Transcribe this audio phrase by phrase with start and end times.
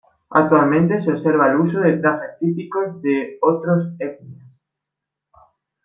[0.31, 4.43] Actualmente se observa el uso de trajes típicos de otros etnias.